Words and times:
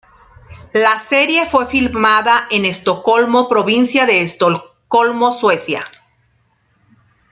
La 0.73 0.97
serie 0.97 1.45
fue 1.45 1.67
filmada 1.67 2.47
en 2.49 2.65
Estocolmo, 2.65 3.47
Provincia 3.47 4.07
de 4.07 4.23
Estocolmo, 4.23 5.31
Suecia. 5.31 5.81